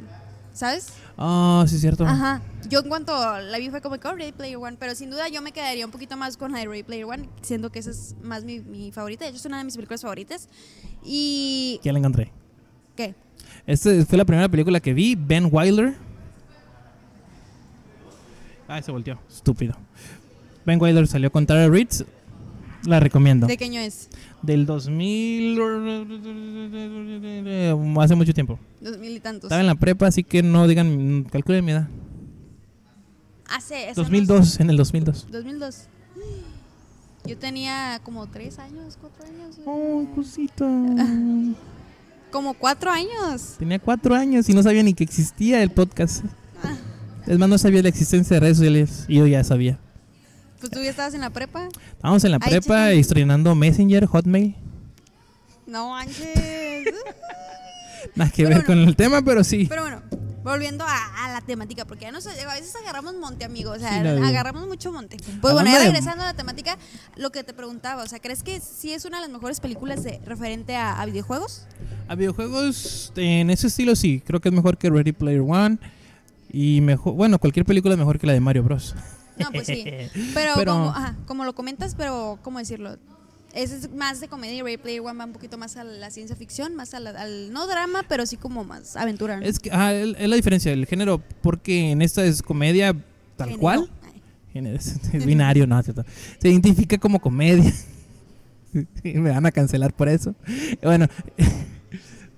[0.54, 0.94] ¿sabes?
[1.18, 2.06] Ah, sí, es cierto.
[2.06, 2.42] Ajá.
[2.70, 5.28] Yo en cuanto la vi fue como que oh, Ready Player One, pero sin duda
[5.28, 7.92] yo me quedaría un poquito más con la de Ready Player One, siendo que esa
[7.92, 9.26] es más mi, mi favorita.
[9.26, 10.48] De hecho, es una de mis películas favoritas.
[11.04, 11.80] Y...
[11.84, 12.32] Ya la encontré.
[12.96, 13.16] ¿Qué?
[13.66, 15.96] Esta fue la primera película que vi, Ben Wilder.
[18.68, 19.76] Ah, se volteó, estúpido.
[20.66, 21.89] Ben Wilder salió con Tara Reid.
[22.86, 23.48] La recomiendo.
[23.48, 24.10] ¿De qué año es?
[24.41, 25.60] Del 2000.
[28.00, 28.60] Hace mucho tiempo.
[28.82, 29.46] Dos mil y tantos.
[29.46, 31.24] Estaba en la prepa, así que no digan.
[31.32, 31.88] Calculen mi edad.
[33.50, 33.89] Hace...
[33.89, 35.24] hace 2002, en el 2002.
[35.24, 35.88] unos- 2002.
[37.26, 39.58] Yo tenía como tres años, cuatro años.
[39.65, 40.65] Oh, cosita.
[42.32, 43.58] Como cuatro años.
[43.60, 46.26] Tenía cuatro años y no sabía ni que existía el podcast.
[46.63, 46.76] Ah.
[47.28, 49.06] Es más, no sabía la existencia de redes sociales.
[49.08, 49.78] Y yo ya sabía.
[50.63, 51.67] Pues tú ya estabas en la prepa.
[51.91, 54.56] Estábamos en la Ay, prepa estrenando Messenger, Hotmail.
[55.67, 56.86] No manches.
[58.15, 58.65] Nada que Pero ver bueno.
[58.67, 59.65] con el tema, pero sí.
[59.67, 60.02] Pero bueno,
[60.41, 63.71] volviendo a, a la temática, porque ya no sé, a veces agarramos monte, amigo.
[63.71, 65.17] O sea, Sí, agarramos mucho monte.
[65.41, 66.78] Pues bueno, ya regresando a la temática,
[67.17, 70.02] lo que te preguntaba, o sea, ¿crees que sí es una de las mejores películas
[70.06, 71.67] de, referente a, a videojuegos?
[72.08, 74.23] A videojuegos en ese estilo sí.
[74.26, 75.78] Creo que es mejor que Ready Player One.
[76.54, 78.95] Y mejor, bueno, cualquier película es mejor que la de Mario Bros.
[79.38, 79.84] No, pues sí.
[80.34, 82.98] Pero, Pero- Como, ajá, como lo comentas, pero ¿cómo decirlo?
[83.54, 86.10] Ese es más de comedia y Ready Player One va un poquito más a la
[86.10, 89.38] ciencia ficción, más a la- al, no drama, pero sí como más aventura.
[89.38, 89.46] ¿no?
[89.46, 92.93] Es que es la diferencia del género, porque en esta es comedia
[93.38, 93.60] tal Género.
[93.62, 93.89] cual.
[94.56, 96.04] Es, es binario, no, cierto.
[96.39, 97.72] Se identifica como comedia.
[99.04, 100.34] Me van a cancelar por eso.
[100.82, 101.08] Bueno,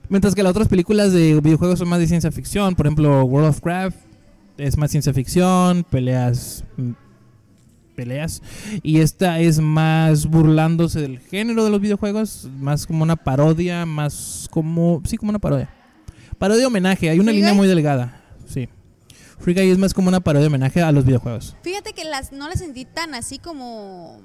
[0.09, 3.49] mientras que las otras películas de videojuegos son más de ciencia ficción, por ejemplo, World
[3.49, 3.97] of Craft
[4.57, 6.91] es más ciencia ficción, peleas mm,
[7.95, 8.41] peleas
[8.83, 14.47] y esta es más burlándose del género de los videojuegos, más como una parodia, más
[14.51, 15.69] como sí, como una parodia.
[16.37, 17.57] Parodia homenaje, hay una Free línea Guy?
[17.57, 18.67] muy delgada, sí.
[19.39, 21.55] Free Guy es más como una parodia homenaje a los videojuegos.
[21.61, 24.21] Fíjate que las no las sentí tan así como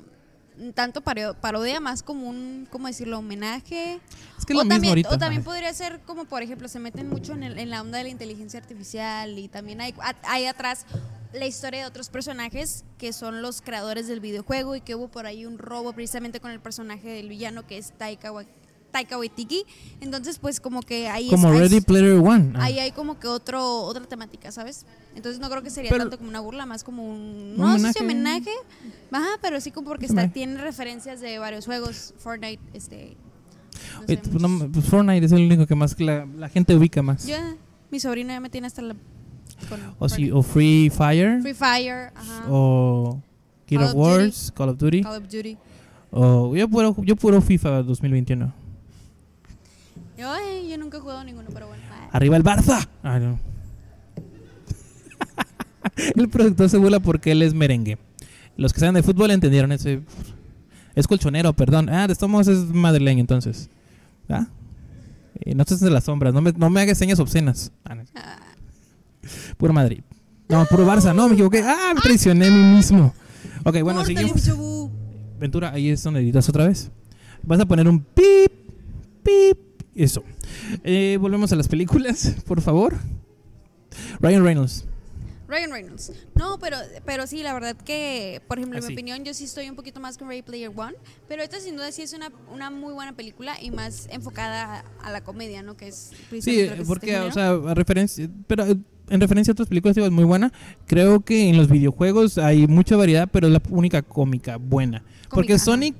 [0.74, 3.18] tanto paro- parodia, más como un, ¿cómo decirlo?
[3.18, 4.00] Homenaje.
[4.38, 5.08] Es que o, lo mismo también, ahorita.
[5.14, 7.98] o también podría ser como, por ejemplo, se meten mucho en, el- en la onda
[7.98, 9.94] de la inteligencia artificial y también hay,
[10.24, 10.84] hay atrás
[11.32, 15.26] la historia de otros personajes que son los creadores del videojuego y que hubo por
[15.26, 18.32] ahí un robo precisamente con el personaje del villano que es Taika,
[18.90, 19.64] Taika Waititi.
[20.00, 22.52] Entonces, pues como que ahí es- Como ahí Ready es- Player One.
[22.56, 22.64] Ah.
[22.64, 24.86] Ahí hay como que otro otra temática, ¿sabes?
[25.14, 27.56] Entonces no creo que sería Pero- tanto como una burla, más como un...
[27.56, 28.50] No sé si homenaje.
[28.50, 28.50] homenaje.
[29.12, 32.14] Ajá, pero sí como porque está, tiene referencias de varios juegos.
[32.18, 33.16] Fortnite, este...
[33.96, 36.48] no Eh, sé, pues, no, pues Fortnite es el único que más que la, la
[36.48, 37.26] gente ubica más.
[37.26, 37.56] Ya,
[37.90, 38.94] mi sobrina ya me tiene hasta la...
[39.68, 41.40] con O, sí, o Free Fire.
[41.42, 42.44] Free Fire, ajá.
[42.48, 43.20] O
[43.68, 43.94] Call of.
[43.94, 45.02] Wars, Call of Duty.
[45.02, 45.56] Call of Duty.
[46.12, 48.52] O yo puro, yo puro FIFA 2021.
[50.20, 51.82] Yo, ay, yo nunca he jugado ninguno, pero bueno.
[52.12, 52.86] Arriba el Barça.
[53.02, 53.40] Ah, no.
[56.14, 57.96] el productor se burla porque él es merengue.
[58.58, 60.02] Los que saben de fútbol entendieron ese.
[60.94, 61.88] Es colchonero, perdón.
[61.88, 63.70] Ah, de todos modos es madrileño entonces.
[64.28, 64.46] ¿Ah?
[65.40, 67.72] Eh, no estés en las sombras, no me, no me hagas señas obscenas.
[67.86, 68.04] Ah, no.
[69.56, 70.02] Puro Madrid.
[70.50, 71.62] No, puro Barça, no, me equivoqué.
[71.64, 73.14] Ah, me traicioné a mí mismo.
[73.64, 74.90] Ok, bueno, córtale, seguimos.
[75.38, 76.90] Ventura, ahí es donde editas otra vez.
[77.42, 78.49] Vas a poner un pip.
[80.02, 80.24] Eso.
[80.84, 82.96] Eh, volvemos a las películas, por favor.
[84.20, 84.86] Ryan Reynolds.
[85.48, 86.12] Ryan Reynolds.
[86.36, 88.92] No, pero, pero sí, la verdad que, por ejemplo, en Así.
[88.92, 90.94] mi opinión, yo sí estoy un poquito más con Ready Player One,
[91.28, 95.06] pero esta sin duda sí es una, una muy buena película y más enfocada a,
[95.08, 95.76] a la comedia, ¿no?
[95.76, 98.76] Que es Sí, que es porque, este o sea, a referencia, pero eh,
[99.08, 100.52] en referencia a otras películas digo, es muy buena.
[100.86, 105.02] Creo que en los videojuegos hay mucha variedad, pero es la única cómica buena.
[105.28, 105.58] porque Cómica.
[105.58, 105.96] Sonic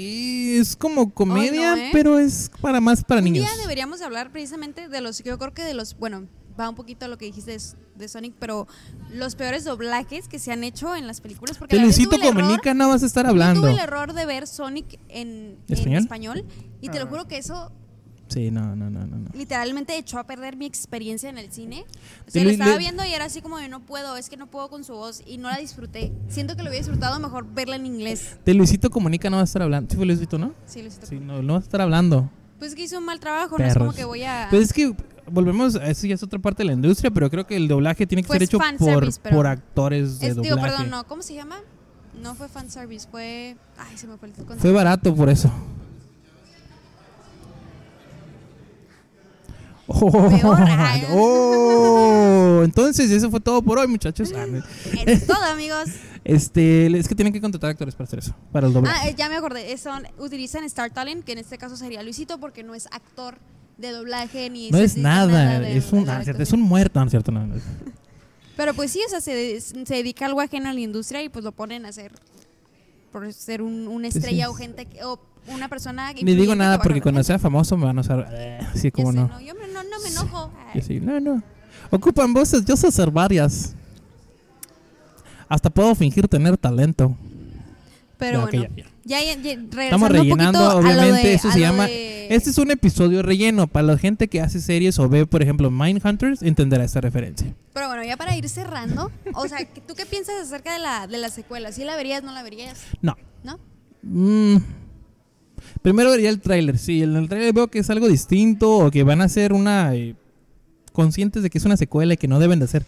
[0.00, 1.90] es como comedia, ¿eh?
[1.92, 3.44] pero es para más para un niños.
[3.46, 7.04] día deberíamos hablar precisamente de los, yo creo que de los, bueno, va un poquito
[7.04, 7.60] a lo que dijiste de,
[7.96, 8.66] de Sonic, pero
[9.12, 11.56] los peores doblajes que se han hecho en las películas.
[11.58, 13.60] Porque yo Luisito Comunica no vas a estar Yo hablando.
[13.60, 16.02] tuve el error de ver Sonic en en ¿Español?
[16.02, 16.44] español,
[16.80, 17.72] y te lo juro que eso
[18.28, 19.30] Sí, no, no, no, no.
[19.34, 21.84] literalmente echó a perder mi experiencia en el cine.
[22.26, 24.46] O sea, lo estaba viendo y era así como de no puedo, es que no
[24.48, 26.12] puedo con su voz y no la disfruté.
[26.28, 28.36] Siento que lo hubiera disfrutado mejor verla en inglés.
[28.44, 29.90] De Luisito Comunica no vas a estar hablando.
[29.90, 30.54] Sí fue Luisito, ¿no?
[30.66, 31.06] Sí, lo siento.
[31.06, 32.30] Sí, no, no vas a estar hablando.
[32.58, 33.96] Pues que hizo un mal trabajo, no es como Perros.
[33.96, 34.48] que voy a...
[34.50, 34.92] Pues es que
[35.30, 38.06] volvemos, a eso ya es otra parte de la industria, pero creo que el doblaje
[38.06, 40.54] tiene que Pues ser hecho por, por actores de Es- doblaje.
[40.56, 41.56] digo, perdón, no, ¿cómo se llama?
[42.20, 43.56] No fue fanservice, fue...
[43.78, 44.60] Ay, se me fue el concepto.
[44.60, 45.52] Fue barato por eso.
[49.90, 50.10] Oh,
[51.12, 54.32] oh, entonces eso fue todo por hoy, muchachos.
[54.36, 54.44] Ah,
[55.06, 55.88] es todo, amigos.
[56.24, 59.08] Este, es que tienen que contratar actores para hacer eso, para el Ah, doblaje.
[59.10, 59.72] eh, ya me acordé.
[59.72, 63.38] eh, Son, utilizan Star Talent, que en este caso sería Luisito, porque no es actor
[63.78, 66.98] de doblaje ni no es nada, de- es un, de ah, cierto, es un muerto,
[67.00, 67.54] no es cierto, no, no.
[68.56, 71.44] Pero pues sí, o sea, se, se dedica algo ajeno a la industria y pues
[71.44, 72.12] lo ponen a hacer
[73.12, 74.50] por ser un, una estrella sí.
[74.50, 75.18] o gente que- o
[75.48, 78.28] una persona Ni digo nada que porque cuando sea famoso me van a usar.
[78.32, 78.60] eh,
[78.92, 79.28] como no.
[79.28, 80.52] no, yo me- no, no me enojo.
[80.74, 81.42] Yo sí, no, no.
[81.90, 83.74] Ocupan voces, yo sé hacer varias.
[85.48, 87.16] Hasta puedo fingir tener talento.
[88.18, 88.84] Pero bueno, ya, ya.
[89.08, 91.58] Ya, ya, ya, Estamos regresando un rellenando, poquito a lo obviamente, de- eso a se
[91.58, 91.86] lo llama.
[91.86, 93.66] de- Este es un episodio relleno.
[93.66, 97.54] Para la gente que hace series o ve, por ejemplo, Mindhunters, entenderá esta referencia.
[97.72, 101.18] Pero bueno, ya para ir cerrando, o sea, ¿tú qué piensas acerca de la, de
[101.18, 101.72] la secuela?
[101.72, 102.82] ¿Sí la verías, no la verías?
[103.02, 103.16] No.
[103.42, 103.58] ¿No?
[104.02, 104.58] Mm.
[105.82, 106.78] Primero vería el tráiler.
[106.78, 109.94] Sí, en el tráiler veo que es algo distinto o que van a hacer una...
[109.94, 110.14] eh,
[110.92, 112.84] conscientes de que es una secuela y que no deben de hacer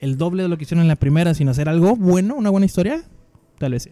[0.00, 2.66] el doble de lo que hicieron en la primera, sino hacer algo bueno, una buena
[2.66, 3.02] historia.
[3.58, 3.90] Tal vez sí.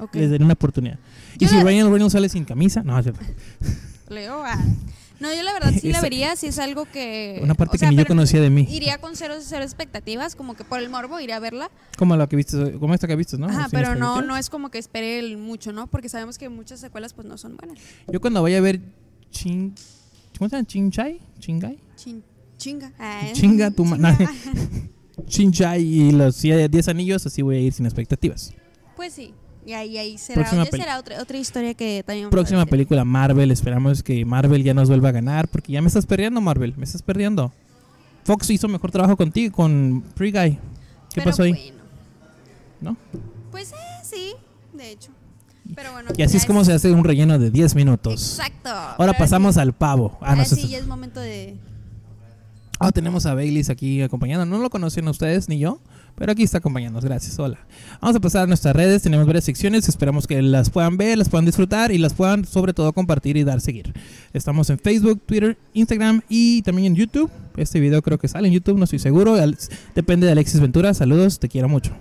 [0.00, 0.14] Ok.
[0.16, 0.98] Les daré una oportunidad.
[1.38, 3.20] Y si Ryan Reynolds sale sin camisa, no, es cierto.
[4.08, 4.58] Leo, ah.
[5.20, 7.40] No, yo la verdad sí la vería, si es algo que...
[7.42, 8.68] Una parte o sea, que ni yo conocía de mí.
[8.70, 11.72] Iría con cero, cero expectativas, como que por el morbo iré a verla.
[11.96, 13.46] Como la que viste, como esta que viste, ¿no?
[13.48, 15.88] Ajá, Sin pero no, no es como que espere el mucho, ¿no?
[15.88, 17.78] Porque sabemos que muchas secuelas pues no son buenas.
[18.06, 18.80] Yo cuando vaya a ver
[19.32, 19.74] Chin...
[20.38, 20.66] ¿Cómo se llama?
[20.68, 21.20] ¿Chinchai?
[21.40, 21.78] ¿Chingai?
[21.96, 22.22] Chin-
[22.56, 22.92] chinga.
[22.96, 24.32] Ah, Chinga tu ma- chinga.
[25.26, 28.52] Chinchai y los 10 anillos, así voy a ir sin expectativas.
[28.94, 29.34] Pues sí.
[29.68, 34.02] Y ahí, ahí será, Próxima será otra, otra historia que también Próxima película Marvel, esperamos
[34.02, 37.02] que Marvel ya nos vuelva a ganar, porque ya me estás perdiendo Marvel, me estás
[37.02, 37.52] perdiendo.
[38.24, 40.52] Fox hizo mejor trabajo contigo, con Free Guy.
[40.52, 40.58] ¿Qué
[41.16, 41.52] Pero pasó ahí?
[41.52, 41.76] bueno,
[42.80, 42.96] ¿No?
[43.50, 44.32] Pues eh, sí,
[44.72, 45.10] de hecho.
[45.74, 46.12] Pero bueno.
[46.16, 48.38] Y así es como se hace un relleno de 10 minutos.
[48.38, 48.70] Exacto.
[48.70, 50.16] Ahora pasamos al pavo.
[50.22, 51.56] Ah, no, ahora eso sí, es- ya es momento de...
[52.80, 54.46] Ah, tenemos a Baileys aquí acompañando.
[54.46, 55.78] No lo conocen ustedes ni yo,
[56.18, 57.04] pero aquí está acompañándonos.
[57.04, 57.38] Gracias.
[57.38, 57.58] Hola.
[58.00, 59.02] Vamos a pasar a nuestras redes.
[59.02, 59.88] Tenemos varias secciones.
[59.88, 63.44] Esperamos que las puedan ver, las puedan disfrutar y las puedan, sobre todo, compartir y
[63.44, 63.92] dar seguir.
[64.32, 67.30] Estamos en Facebook, Twitter, Instagram y también en YouTube.
[67.56, 69.36] Este video creo que sale en YouTube, no estoy seguro.
[69.94, 70.92] Depende de Alexis Ventura.
[70.94, 71.92] Saludos, te quiero mucho.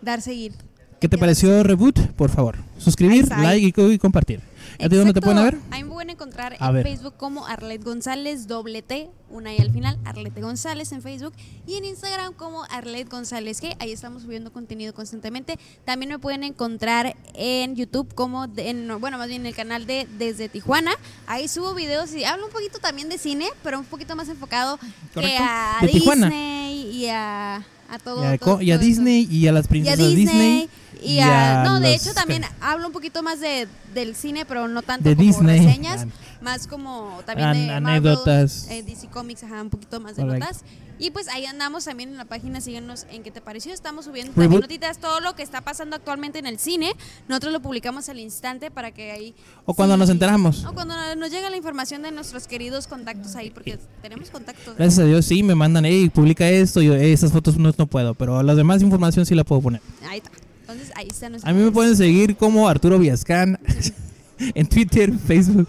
[0.00, 0.52] Dar seguir.
[1.00, 1.98] ¿Qué te pareció Reboot?
[2.12, 4.40] Por favor, suscribir, like y compartir.
[4.84, 5.58] ¿A ti dónde te pueden ver?
[5.70, 6.82] Ahí me pueden encontrar A en ver.
[6.84, 11.32] Facebook como Arlet González, doble T, una y al final, Arlete González en Facebook.
[11.66, 13.74] Y en Instagram como Arlet González G.
[13.80, 15.58] Ahí estamos subiendo contenido constantemente.
[15.84, 19.86] También me pueden encontrar en YouTube como, de- en, bueno, más bien en el canal
[19.86, 20.92] de Desde Tijuana.
[21.26, 24.78] Ahí subo videos y hablo un poquito también de cine, pero un poquito más enfocado
[24.78, 25.42] que Correcto.
[25.42, 26.26] a Tijuana.
[26.28, 28.22] Disney y a, a todo.
[28.22, 28.86] Y a, todo- y a todo.
[28.86, 30.16] Disney y a las Y a princesas Disney.
[30.16, 30.70] Disney.
[31.02, 34.44] Y y a, a no, de hecho también hablo un poquito más de, del cine,
[34.44, 35.64] pero no tanto De como Disney.
[35.66, 36.38] reseñas, Ah.
[36.42, 38.68] más como también An- de Marvel, anécdotas.
[38.70, 40.46] eh, DC Comics, ajá, un poquito más de Correcto.
[40.46, 40.64] notas.
[40.98, 43.74] Y pues ahí andamos también en la página, síguenos en qué te pareció.
[43.74, 44.44] Estamos subiendo Reboot.
[44.44, 46.94] también notitas, todo lo que está pasando actualmente en el cine.
[47.28, 49.34] Nosotros lo publicamos al instante para que ahí...
[49.66, 50.64] O cuando sí- nos enteramos.
[50.64, 54.74] O cuando nos llega la información de nuestros queridos contactos ahí, porque tenemos contactos.
[54.76, 57.74] Gracias a Dios, sí, me mandan, hey, publica esto, y yo, "Ey, esas fotos no,
[57.76, 59.82] no puedo, pero las demás información sí la puedo poner.
[60.08, 60.30] Ahí está.
[60.68, 61.48] Entonces ahí está nuestro...
[61.48, 63.58] A mí me pueden seguir como Arturo Villascan
[64.38, 65.68] en Twitter, Facebook.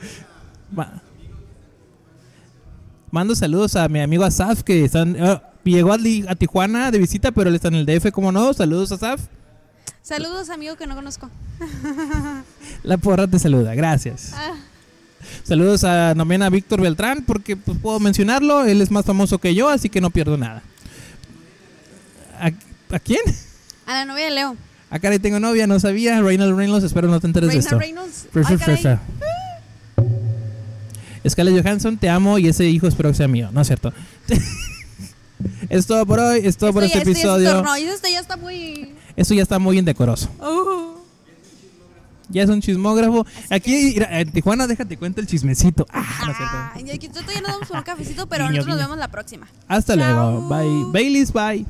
[0.72, 1.02] Ma-
[3.12, 7.50] Mando saludos a mi amigo Asaf, que están, ah, llegó a, Tijuana de visita, pero
[7.50, 8.54] él está en el DF, ¿cómo no?
[8.54, 9.22] Saludos Asaf.
[10.02, 11.30] Saludos, amigo que no conozco.
[12.84, 14.32] La porra te saluda, gracias.
[14.34, 14.56] Ah.
[15.44, 19.54] Saludos a, también a Víctor Beltrán, porque pues, puedo mencionarlo, él es más famoso que
[19.54, 20.64] yo, así que no pierdo nada.
[22.40, 22.52] ¿A,
[22.96, 23.22] a quién?
[23.86, 24.56] A la novia de Leo.
[24.90, 26.22] Ah, caray, tengo novia, no sabía.
[26.22, 27.78] Reynolds Reynolds, espero no te enteres de esto.
[27.78, 28.28] Reynolds.
[28.34, 28.84] Fre- Ay, fre- caray.
[28.84, 29.00] fre-
[31.30, 33.50] Scarlett Johansson, te amo y ese hijo espero que sea mío.
[33.52, 33.92] No es cierto.
[35.70, 37.54] es todo por hoy, es todo por Esto este ya- esto ya se episodio.
[37.64, 38.94] tornó, y Esto ya está muy...
[39.18, 40.30] Esto ya está muy indecoroso.
[40.40, 40.96] Uh.
[42.30, 43.26] Ya es un chismógrafo.
[43.50, 45.86] Aquí mira, en Tijuana, déjate cuenta el chismecito.
[45.92, 46.56] Ah, no es cierto.
[46.56, 48.88] Ah, aquí nosotros ya nos damos por un cafecito, pero Guiño, nosotros nos guiño.
[48.90, 49.48] vemos la próxima.
[49.68, 50.42] Hasta Chao.
[50.42, 50.50] luego.
[50.50, 50.92] Bye.
[50.94, 51.66] Baileys, bye.